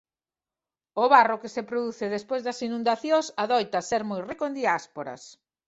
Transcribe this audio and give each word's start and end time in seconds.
O 1.03 1.05
barro 1.13 1.39
que 1.41 1.53
se 1.55 1.63
produce 1.69 2.13
despois 2.15 2.41
das 2.47 2.59
inundacións 2.67 3.27
adoita 3.43 3.79
ser 3.89 4.01
moi 4.09 4.19
rico 4.29 4.43
en 4.49 4.53
diásporas. 4.59 5.21